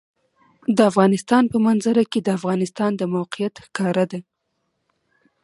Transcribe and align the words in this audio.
د 0.77 0.79
افغانستان 0.91 1.43
په 1.51 1.57
منظره 1.65 2.03
کې 2.11 2.19
د 2.23 2.27
افغانستان 2.37 2.91
د 2.97 3.01
موقعیت 3.15 3.53
ښکاره 3.65 4.05
ده. 4.11 4.19